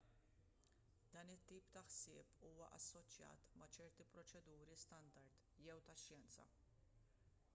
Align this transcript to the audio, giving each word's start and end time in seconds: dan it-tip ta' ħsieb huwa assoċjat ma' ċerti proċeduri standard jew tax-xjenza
dan 1.15 1.31
it-tip 1.33 1.67
ta' 1.75 1.83
ħsieb 1.89 2.31
huwa 2.47 2.69
assoċjat 2.79 3.45
ma' 3.61 3.69
ċerti 3.77 4.07
proċeduri 4.15 4.77
standard 4.85 5.47
jew 5.67 5.79
tax-xjenza 5.91 6.49